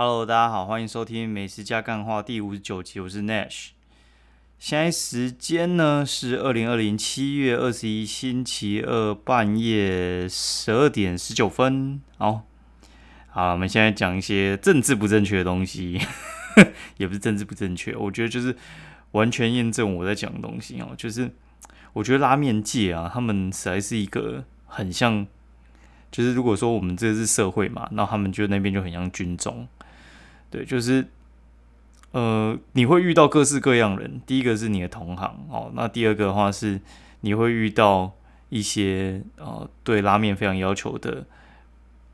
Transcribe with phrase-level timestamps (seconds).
[0.00, 3.70] Hello，大家好，欢迎收听《美食加干话》第五十九集，我是 Nash。
[4.56, 12.00] 现在时间呢是二零二零七月二十一星期二半夜十二点十九分。
[12.16, 12.42] 好，
[13.26, 16.00] 好，我们现在讲一些政治不正确的东西，
[16.98, 18.54] 也不是政治不正确，我觉得就是
[19.10, 20.94] 完全验证我在讲的东西哦。
[20.96, 21.28] 就是
[21.94, 25.26] 我觉得拉面界啊，他们实在是一个很像，
[26.12, 29.66] 就是如果说我们这是社会嘛，那他们就那边就很像军中。
[30.50, 31.06] 对，就是，
[32.12, 34.20] 呃，你会遇到各式各样人。
[34.26, 36.80] 第一个是你的同行哦，那第二个的话是
[37.20, 38.14] 你会遇到
[38.48, 41.26] 一些呃对拉面非常要求的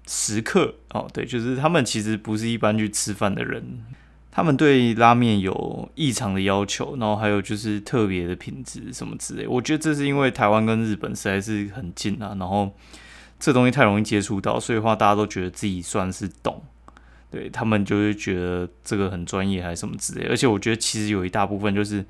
[0.07, 3.85] 食客哦，对，就是他们其实不是一般去吃饭的人，
[4.33, 9.47] 他们对拉面有异常的要求，然后还有就是特别的品质什么之类。
[9.47, 12.75] 我觉得这是因为台湾跟日本实在是很近啊，然后
[13.39, 16.61] 这东西太容易接触到，所以的话大家都觉得自己算是懂。
[17.35, 22.05] 对他们就会觉得这个很专业还是什么之类，而且我觉得其实有一大部分就是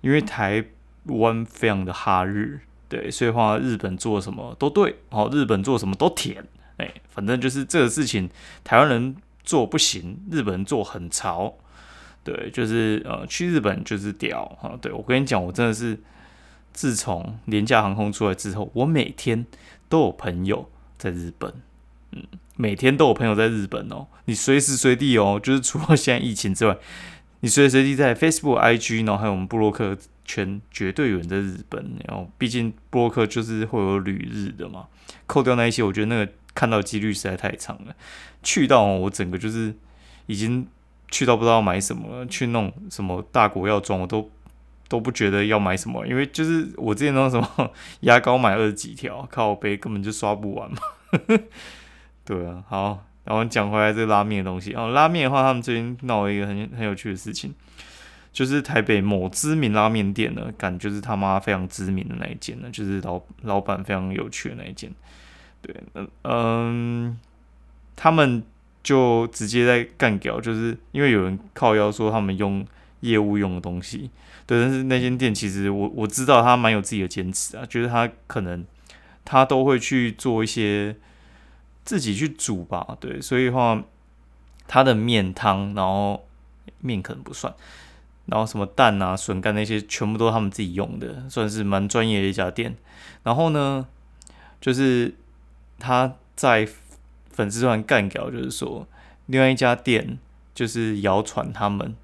[0.00, 0.64] 因为台
[1.04, 6.42] 湾非常的哈日，对，所以话日本做什么都对，哦，日本做什么都甜，
[6.78, 8.30] 哎，反正就是这个事情
[8.62, 11.52] 台湾人做不行，日本人做很潮，
[12.22, 15.98] 对，就是呃去日本就是屌哈，对我跟你讲，我真的是
[16.72, 19.44] 自从廉价航空出来之后，我每天
[19.90, 21.52] 都有朋友在日本。
[22.14, 22.22] 嗯，
[22.56, 24.06] 每天都有朋友在日本哦。
[24.26, 26.76] 你随时随地哦，就是除了现在疫情之外，
[27.40, 31.82] 你随时随地在 Facebook、IG，然后还有我们布洛克圈，绝对有人在日本。
[32.06, 34.86] 然后，毕竟布洛克就是会有旅日的嘛。
[35.26, 37.94] 扣掉那一些，我觉得那个看到几率实在太长了。
[38.42, 39.74] 去到我整个就是
[40.26, 40.66] 已经
[41.10, 44.30] 去到不知道买什么，去弄什么大国药妆，我都
[44.88, 47.70] 都不觉得要买什么，因为就是我之前弄什么
[48.00, 50.78] 牙膏买二十几条，靠背根本就刷不完嘛。
[52.24, 54.92] 对啊，好，然后讲回来这个拉面的东西哦。
[54.92, 57.52] 拉面的话，他们最近闹了一个很很有趣的事情，
[58.32, 64.90] 就是台北某知名拉面店呢，感就是他妈非常知名的那一间呢，就是老老板非常有趣的那一间。
[65.60, 67.18] 对，嗯嗯，
[67.94, 68.42] 他们
[68.82, 72.66] 就直接在干掉，就是因为有人靠腰说他们用
[73.00, 74.10] 业务用的东西。
[74.46, 78.64] 对，但是那间店其实我我知道他蛮有自己的坚持啊，就是他可能
[79.26, 80.96] 他都会去做一些。
[81.84, 83.84] 自己去煮吧，对，所以话，
[84.66, 86.26] 他的面汤，然后
[86.80, 87.54] 面可能不算，
[88.26, 92.76] 然后什么蛋啊、笋干那些，全部都是他们自己用的，算是蛮专业的一家店。
[93.22, 93.86] 然后呢，
[94.60, 95.14] 就是
[95.78, 96.66] 他在
[97.30, 98.88] 粉丝团干掉，就是说
[99.26, 100.18] 另外一家店
[100.54, 101.94] 就是谣传他们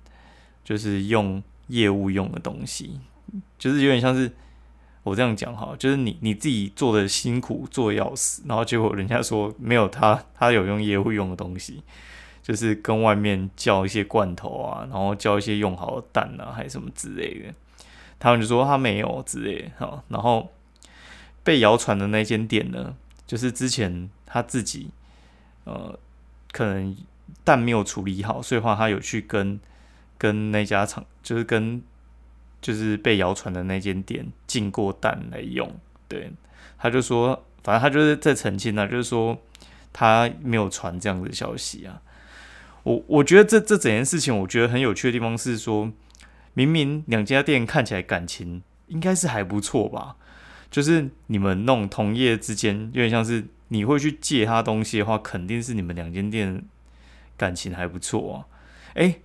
[0.63, 3.01] 就是用业务用的东西，
[3.59, 4.31] 就是有点像是。
[5.03, 11.83] 我这样讲哈，就是你你自己做的辛苦做要死，然后结果人家说没有他，他有用业务用的东西，
[12.43, 17.55] 就是跟外面叫一些罐头啊，然后叫一些用好的蛋啊，还是什么之类的，
[18.19, 20.51] 他们就说他没有之类哈，然后
[21.43, 22.95] 被谣传的那间店呢，
[23.27, 24.91] 就是之前他自己
[25.65, 25.99] 呃
[26.53, 26.95] 可能
[27.43, 29.59] 蛋没有处理好，所以话他有去跟
[30.19, 31.83] 跟那家厂，就是跟。
[32.61, 35.75] 就是被谣传的那间店进过蛋来用，
[36.07, 36.31] 对，
[36.79, 39.39] 他就说，反正他就是在澄清啊，就是说
[39.93, 42.03] 他没有传这样子的消息啊。
[42.83, 45.91] 我我觉得这这整件事情，我觉得很有趣的地方是说，
[46.53, 50.17] 明明两家店看起来感情应该是还不错吧，
[50.71, 56.63] 就是你们那种同业之间，有点像是你会去借他东西的话，肯定是你们两间店
[57.39, 58.45] 感情还不错啊。
[58.95, 59.23] 诶，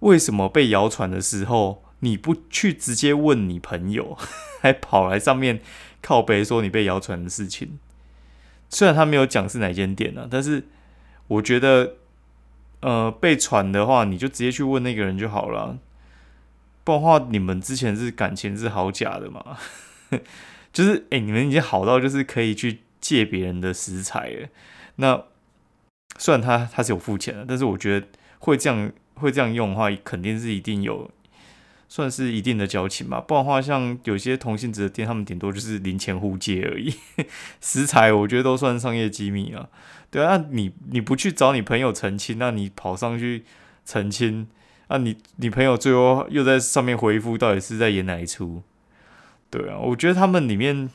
[0.00, 1.82] 为什么被谣传的时候？
[2.00, 4.16] 你不去直接问你朋友，
[4.60, 5.60] 还跑来上面
[6.00, 7.78] 靠背说你被谣传的事情。
[8.68, 10.64] 虽然他没有讲是哪间店呢，但是
[11.26, 11.94] 我觉得，
[12.80, 15.78] 呃，被传的话，你就直接去问那个人就好了。
[16.84, 19.58] 不然的话，你们之前是感情是好假的嘛？
[20.72, 24.48] 就是哎，你们已经好到就是可以去借别人的食材了。
[24.96, 25.24] 那
[26.18, 28.06] 虽然他他是有付钱的，但是我觉得
[28.38, 31.10] 会这样会这样用的话，肯定是一定有。
[31.90, 36.94] 算是一定的交情吧，不然的话，像有些同性质的店，他们顶多就是零钱互借而已。
[37.62, 39.68] 食材我觉得都算商业机密啊。
[40.10, 43.44] 对啊，那你你不去找你朋友澄清，那你跑上去
[43.86, 44.46] 澄清，
[44.88, 48.62] 那你你朋友最后又在上面回复，到底是在演哪一出？
[49.48, 50.90] 对啊，我觉得他们里面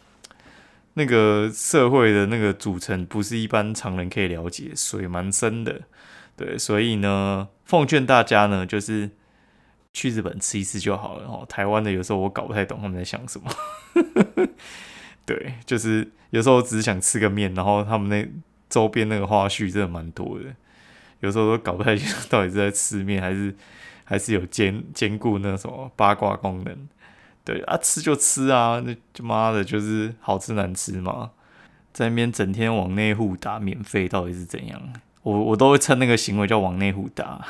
[0.94, 5.82] 那个社会的那个组成，不是一般常人可以了解，水蛮深的。
[6.36, 9.10] 对，所以呢，奉劝大家呢，就是。
[9.94, 11.46] 去日本吃一次就好了哦。
[11.48, 13.50] 台湾的有时候我搞不太懂他们在想什么。
[15.26, 18.30] 对，就是有时候只是想吃个面，然后他们那
[18.70, 20.46] 周边那个花絮真的蛮多的。
[21.22, 23.56] 有时候都搞不太清楚到底是在吃面还是
[24.04, 26.90] 还是有兼兼顾那什么八卦功能。
[27.46, 31.32] 对啊，吃就吃啊，那就妈的，就是好吃难吃嘛，
[31.94, 34.82] 在那边整天往内互打，免费到底是怎样？
[35.22, 37.46] 我我都会称那个行为叫往内互打，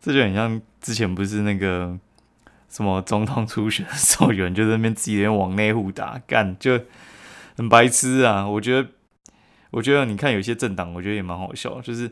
[0.00, 1.98] 这就很像之前不是那个
[2.68, 6.80] 什么总统初选的时候，有人就在那边自己往内互打，干就
[7.56, 8.48] 很白痴啊！
[8.48, 8.88] 我觉得，
[9.70, 12.10] 我觉得你看有些政党，我觉得也蛮好笑，就是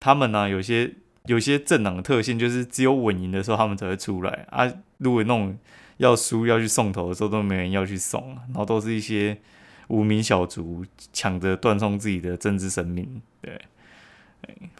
[0.00, 0.94] 他们呢有些。
[1.26, 4.68] 有些政党的特性就是只有稳赢的时候他们才会出来啊，
[4.98, 5.56] 如果那种
[5.98, 9.38] 要输要去送头的时候都没人要去送，然后都是一些
[9.86, 13.22] 无名小卒抢着断送自己的政治生命。
[13.40, 13.56] 对，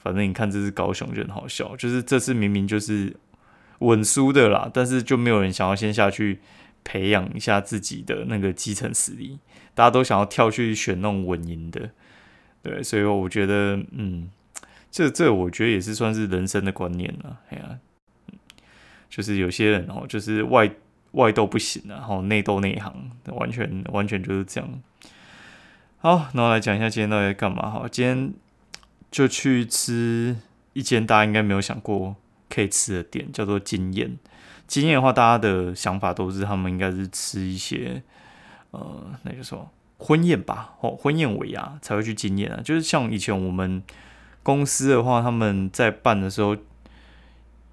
[0.03, 3.17] 反正你看这次高雄就很好笑，就是这次明明就是
[3.79, 6.41] 稳输的啦，但是就没有人想要先下去
[6.85, 9.39] 培养一下自己的那个基层实力，
[9.75, 11.91] 大家都想要跳去选那种稳赢的。
[12.63, 14.31] 对，所以我觉得，嗯。
[14.95, 17.79] 这这我觉得也是算是人生的观念了，哎呀，
[19.09, 20.71] 就是有些人哦，就是外
[21.13, 24.83] 外斗不行啊，然后内斗内行，完全完全就是这样。
[25.97, 27.71] 好，那我来讲一下今天到底在干嘛。
[27.71, 28.35] 好，今天
[29.13, 30.37] 就去吃
[30.73, 32.17] 一间大家应该没有想过
[32.51, 34.19] 可以吃的店，叫做经验。
[34.67, 38.03] 经验的话，大家的想法都是他们应该是吃一些
[38.73, 43.81] 呃，那就说婚宴吧，哦，婚宴尾牙才会去经验啊，就是像以前我们。
[44.45, 46.57] 公司的话，他们在办的时候，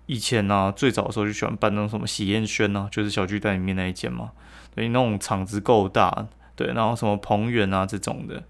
[0.05, 4.33] 以前呢，最早的时候就喜欢办那种什么喜宴轩啊，就是小巨蛋里面那一间嘛。
[4.75, 8.43] 所以，那种场子够大，对，然后什么彭园啊这种的，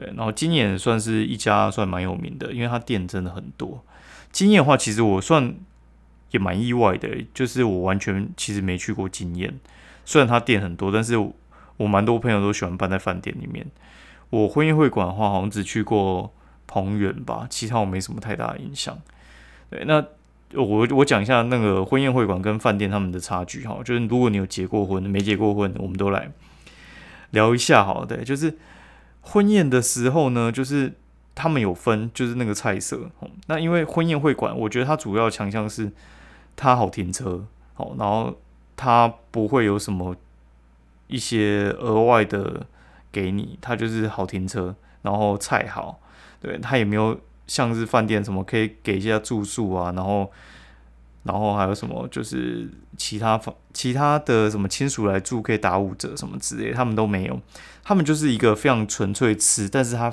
[0.00, 3.84] 对，然后今年算是一家算蛮有名的，因为它店真的很多。
[4.32, 5.54] 经验的话，其实我算
[6.30, 9.60] 也蛮意外的，就是我完全其实没去过经验，
[10.06, 11.16] 虽然它店很多，但是
[11.76, 13.66] 我蛮多朋友都喜欢办在饭店里面。
[14.30, 16.32] 我婚宴会馆的话，好像只去过。
[16.72, 18.96] 宏远吧，其他我没什么太大的印象。
[19.70, 20.06] 对，那
[20.54, 26.30] 我我讲一下那个婚宴会馆跟饭店他们的差距哈，就是如果你有结过婚、没结过婚，我们都来
[27.30, 28.04] 聊一下好。
[28.04, 28.56] 对，就是
[29.22, 30.94] 婚宴的时候呢，就是
[31.34, 33.10] 他们有分，就是那个菜色。
[33.46, 35.90] 那因为婚宴会馆，我觉得它主要强项是
[36.56, 37.44] 它好停车，
[37.74, 38.36] 好，然后
[38.76, 40.16] 它不会有什么
[41.06, 42.66] 一些额外的
[43.12, 46.00] 给你，它就是好停车，然后菜好。
[46.42, 50.32] 对他也没有像是饭店什么可以给一下住宿啊，然后，
[51.22, 57.40] 然后还有什么就是其他房其他的什么亲属来住可以打五折什么之类，他们都没有，
[57.82, 60.12] 他们就是一个非常纯粹吃，但是它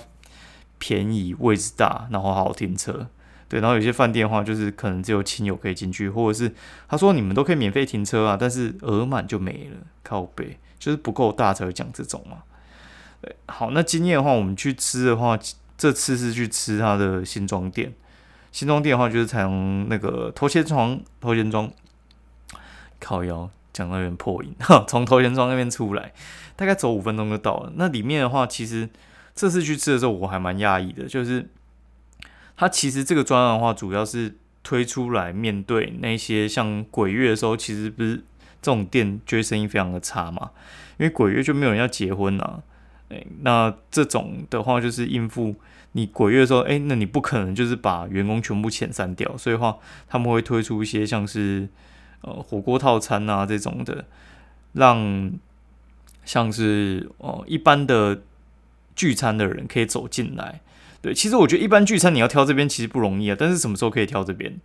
[0.78, 3.08] 便宜位置大，然后好停车，
[3.48, 6.54] 对，然后有些饭店的话就是可能只有亲友可以进去，或者是
[6.88, 12.44] 他说你们都可以免费停车啊，但是额满就没了，靠背就是不够大才会讲这种嘛，
[13.48, 15.40] 好，那经验的话，我们去吃的话。
[15.80, 17.94] 这次是去吃他的新庄店，
[18.52, 21.70] 新庄店的话就是从那个头前庄头前庄
[23.00, 24.56] 靠腰讲到有点破音，
[24.88, 26.12] 从头前庄那边出来，
[26.56, 27.72] 大概走五分钟就到了。
[27.76, 28.90] 那里面的话，其实
[29.36, 31.48] 这次去吃的时候我还蛮讶异的，就是
[32.56, 38.16] 它其实这个专案的话，主要是推出来面对那些像鬼月的时候，其实不是
[38.62, 40.52] 这种店就会生意非常的差嘛，
[40.98, 42.64] 因为鬼月就没有人要结婚啊。
[43.10, 45.56] 哎，那这种的话就是应付
[45.94, 49.78] 你鬼月的时候，哎，那你不可能就是把员工全部遣散掉，所以话
[50.10, 51.70] 他们会推出一些像是
[52.22, 54.06] 呃火锅套餐啊这种的，
[54.74, 55.32] 让
[56.26, 58.24] 像是哦一般的
[58.94, 60.60] 聚餐的人可以走进来。
[61.02, 64.60] 对，其实我觉得一般聚餐你要挑这边其实不容易啊，但是什么时候可以挑这边？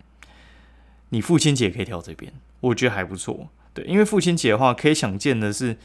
[1.09, 3.47] 你父亲节可以挑这边，我觉得还不错。
[3.73, 5.77] 对，因为父亲节的话，可以想见的是。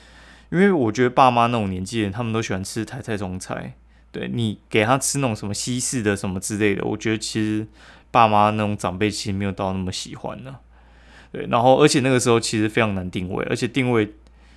[0.51, 3.75] 因为我觉得爸妈那种年纪人，他们都喜欢吃台菜中菜。
[4.11, 7.67] 对你给他吃那种什么西式的什么之类的，我觉得其实
[8.11, 10.57] 爸妈那种长辈其实没有到那么喜欢呢。
[11.31, 14.15] 对，然后而且那个时候其实非常难定位，而且定位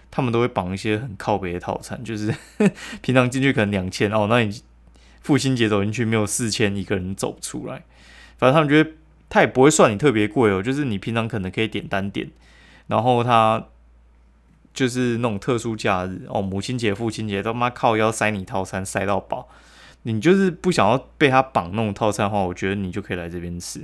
[0.10, 2.34] 他们都会绑一些很靠北的套餐，就是
[3.04, 4.62] 平常进去可能两千哦，那你
[5.20, 7.84] 父亲节走进去没有四千一个人走不出来。
[8.38, 8.92] 反正他们觉得
[9.28, 12.32] 他也不会算你特别贵哦，就是你平常可能可以点单点，
[12.88, 13.68] 然后他。
[14.74, 19.48] 就是那种特殊假日哦，母亲节、父亲节都妈靠腰塞你套餐塞到饱，
[20.04, 23.82] 你就是不想要被他绑那种套餐的话，我觉得你就可以来这边吃。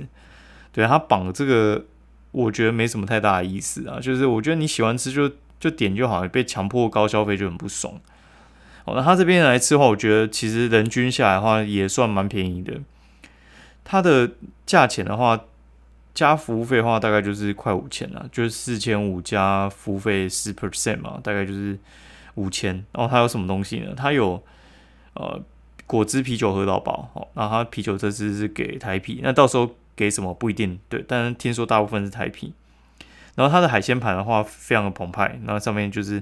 [0.72, 1.84] 对他绑这个，
[2.30, 4.00] 我觉得没什么太大的意思啊。
[4.00, 5.30] 就是我觉得你喜欢吃就
[5.60, 7.94] 就点就好，被强迫高消费就很不爽。
[8.84, 12.80] 哦，那他这边来吃的话，我觉得其实人均下来的话也算蛮便宜的。
[13.84, 14.30] 它的
[14.64, 15.40] 价钱的话。
[16.18, 21.78] 加服务费的话，大概就是快五千了，就是四千五加服务费十 percent 嘛，大概就是
[22.34, 22.74] 五千。
[22.90, 23.94] 然后它有什么东西呢？
[23.96, 24.42] 它有
[25.14, 25.40] 呃
[25.86, 32.52] 果汁啤酒喝到饱，哦，那它啤酒这次是给台啤，那到时候给什么不一定，对，但是听说大部分是台啤。
[33.36, 36.20] 然后它的海鲜盘的话非常的澎湃，那上面就是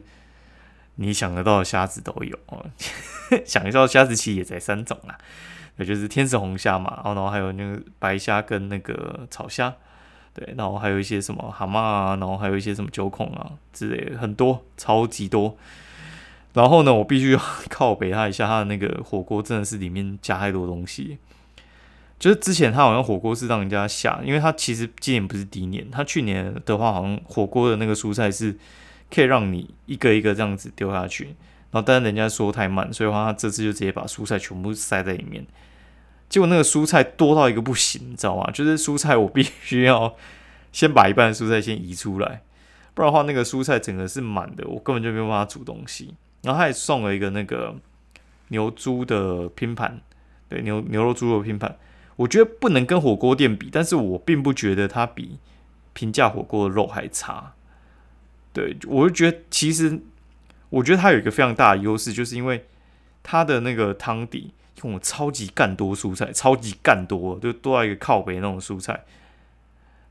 [0.96, 2.66] 你想得到的虾子都有哦，
[3.46, 5.16] 想一下虾子其实也才三种啦，
[5.78, 9.74] 也就是天使红虾嘛，然后还有那个白虾跟那个草虾，
[10.34, 15.56] 对，然后还有一些什么蛤蟆啊，然后还有一些什么九孔啊之类的，很多，超级多。
[16.54, 21.18] 然后呢，我必须要靠北他一下，他的那个火锅真的是里面加太多东西。
[22.18, 28.56] 就是之前他好像火锅是让人家下，因为他其实今年不是第一年，他去年的话好像火锅的那个蔬菜是
[29.10, 31.24] 可以让你一个一个这样子丢下去，
[31.70, 35.46] 然后但是人家说太慢，所以话他这次就直接把蔬菜全部塞在里面。
[36.28, 38.50] 结果那个蔬菜多到一个不行，你知道吗？
[38.50, 40.16] 就是蔬菜我必须要
[40.72, 42.42] 先把一半的蔬菜先移出来，
[42.94, 46.14] 不然的话那个蔬菜整个是满的，我根本就没有办法煮东西。
[46.42, 47.74] 然后他也送了一个那个
[48.48, 50.00] 牛猪的拼盘，
[50.48, 51.76] 对牛牛肉猪肉拼盘，
[52.16, 55.38] 我觉得不能跟火锅店比，但是我并不觉得它比
[55.92, 57.52] 平价火锅的肉还差。
[58.56, 60.00] 对我就觉得其实
[60.70, 62.64] 我觉得它有一个非常大的优势，就是因为
[63.22, 69.04] 它的那个汤底用了超级干多蔬菜，超级干多，就多到一个靠北那种蔬菜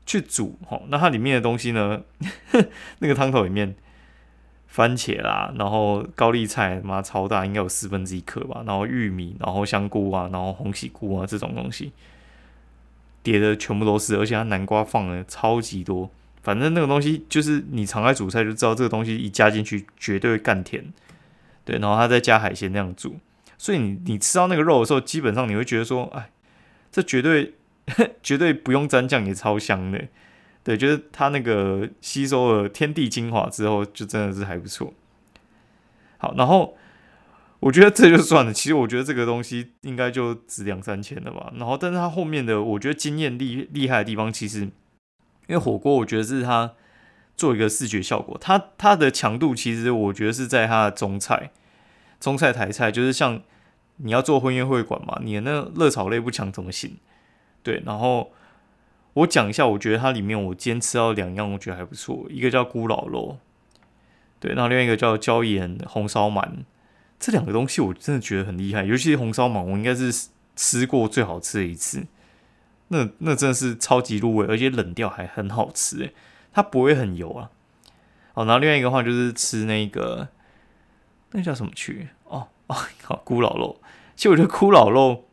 [0.06, 0.56] 去煮。
[0.66, 2.02] 吼，那它里面的东西呢，
[3.00, 3.74] 那个汤头里面。
[4.68, 8.62] 番茄啦，然后高丽菜，妈超大，应该有四分之一颗吧。
[8.66, 11.92] 然后玉米，然后香菇啊，然后红喜菇啊，这种东西
[13.22, 16.10] 叠的全部都是，而且它南瓜放的超级多。
[16.46, 20.92] 反正那个东西就是你常爱煮菜就知道，这个东西一加进去绝对会干甜。
[21.64, 23.16] 对，然后它再加海鲜那样煮，
[23.58, 26.30] 所以你你吃到那个肉的时候，基本上你会觉得说，哎，
[26.92, 27.54] 这绝对
[28.22, 30.06] 绝对不用蘸酱也超香的。
[30.62, 34.94] 对，就是它那个吸收了天地精华之后，就真的是还不错。
[36.18, 36.76] 好，然后
[37.58, 38.52] 我觉得这就算了。
[38.52, 41.52] 其实我觉得这个东西应该就值两三千了吧。
[41.56, 44.68] 然后，但是它后面的我觉得惊艳厉厉害的地方，其实
[45.46, 46.72] 因为火锅，我觉得是它
[47.36, 48.36] 做一个视觉效果。
[48.40, 51.50] 它它的强度其实我觉得是在它的中菜、
[52.20, 53.42] 中菜台菜，就是像
[53.96, 56.96] 你要做婚宴会馆嘛，你的那热炒类不强怎么行？
[57.62, 58.32] 对，然后。
[59.16, 62.26] 我讲一下，我觉得它里面我今天吃到两样，我觉得还不错。
[62.28, 63.38] 一个叫咕老肉，
[64.38, 66.46] 对，然后另外一个叫椒盐红烧鳗。
[67.18, 72.04] 这两个东西我真的觉得很厉害，尤其是红烧鳗，我应该是吃过最好吃的一次。
[72.88, 76.14] 那那真的是超级入味，而且冷掉还很好吃诶，
[76.52, 77.50] 它不会很油啊。
[78.34, 80.28] 哦，然后另外一个话就是吃那个
[81.32, 82.08] 那叫什么去？
[82.24, 83.80] 哦哦，好，咕老肉。
[84.14, 85.24] 其实我觉得咕老肉。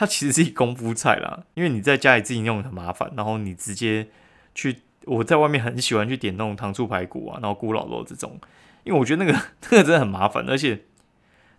[0.00, 4.06] 它其实是一功夫菜啦，因为你在家里自己弄很麻烦，然后你直接
[4.54, 8.38] 去，我在外面很喜欢去点那种糖醋排骨啊，然后咕老肉这种，
[8.84, 9.36] 因为我觉得那个
[9.70, 10.84] 那个真的很麻烦，而且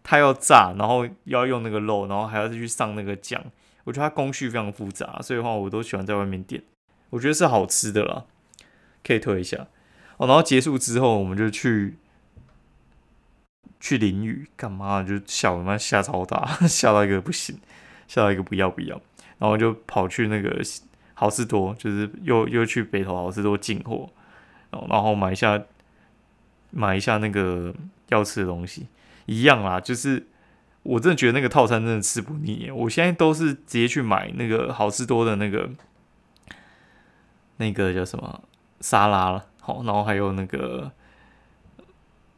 [0.04, 3.44] 它要炸，然后要用那个肉，然后还要去上那个酱，
[3.90, 6.62] 我觉得它工序非常复杂，所以的话我都喜欢在外面点，
[7.10, 8.26] 我觉得是好吃的啦，
[9.04, 9.66] 可以推一下
[10.18, 10.28] 哦。
[10.28, 11.98] 然后结束之后，我们就去
[13.80, 15.02] 去淋雨，干嘛？
[15.02, 17.60] 就下雨，妈下超大， 下到一个不行。
[18.08, 19.00] 下到一个不要不要，
[19.38, 20.60] 然后就跑去那个
[21.14, 24.10] 好事多，就是又又去北投好事多进货，
[24.72, 25.64] 然后买一下
[26.72, 27.74] 买一下那个
[28.10, 28.88] 要吃的东西，
[29.28, 30.26] 一样啦，就是
[30.94, 32.70] 我真的觉得那个套餐真的吃不腻。
[32.72, 35.70] 我现在都是直接去买那个好吃多的那个
[37.58, 38.42] 那个叫什么
[38.82, 40.92] 沙拉了，好，然后还有那个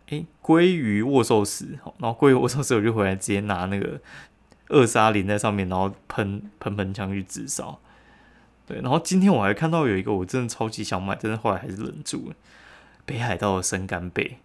[0.10, 4.00] 哎鲑鱼握寿司，好，然后鲑鱼握寿司我就回来直接拿那个。
[4.74, 7.78] 二沙淋在上面，然后喷喷喷枪去自烧。
[8.66, 12.36] 对，然后今天我还看到有一个我真的超级想买，但是后来还是忍住了。
[13.06, 14.38] 北海道的生干贝，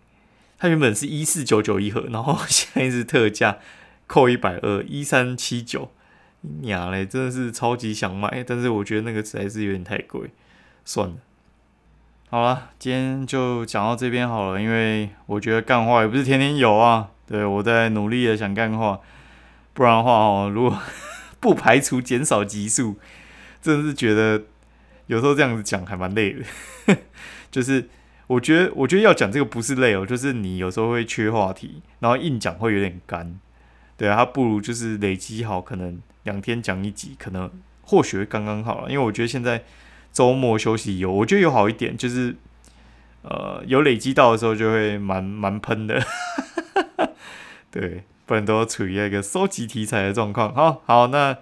[0.59, 3.59] 它原本是一四九九一盒，然后 现在是特价
[4.07, 5.91] 扣一百二，一三七九。
[6.61, 10.31] 娘嘞，真的是超级想买，但是我觉得那个实在是有点太贵，
[10.85, 11.17] 算了。
[12.29, 17.09] 好了，今天就讲到这边好了，因为我觉得干话也不是天天有啊。
[17.27, 19.01] 对我在努力的想干话。
[19.73, 20.79] 不然的话哦，如果
[21.41, 22.97] 不排除减少集数，
[23.61, 24.45] 真的是觉得
[25.07, 26.97] 有时候这样子讲还蛮累的。
[27.51, 27.89] 就是
[28.29, 33.41] 我觉得，我觉得要讲这个不是累哦，就是你有时候会缺话题，然后硬讲会有点干。
[33.97, 37.51] 对啊，他不如就是累积好，可能两天讲一集，可能
[37.83, 38.91] 或许会刚刚好了。
[38.91, 39.65] 因为我觉得现在
[40.13, 42.37] 周末休息有，我觉得有好一点，就是
[43.23, 46.03] 呃有累积到的时候就会蛮蛮喷的。
[47.71, 48.05] 对。
[48.27, 50.53] 不然都处于一个收集题材的状况。
[50.53, 51.33] 好好，那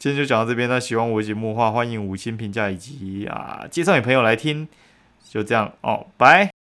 [0.00, 0.68] 今天就讲到这边。
[0.68, 4.66] 那喜欢我节目的话，欢迎五星评价以及啊介绍你朋友来听。
[5.22, 6.53] 就这样哦，拜。